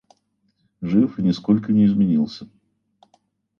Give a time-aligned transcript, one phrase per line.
[0.81, 2.47] Жив и нисколько не изменился.